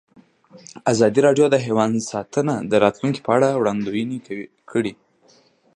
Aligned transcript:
ازادي 0.91 1.19
راډیو 1.27 1.45
د 1.51 1.55
حیوان 1.65 1.91
ساتنه 2.11 2.55
د 2.71 2.73
راتلونکې 2.83 3.21
په 3.23 3.31
اړه 3.37 3.47
وړاندوینې 3.59 4.19
کړې. 4.71 4.93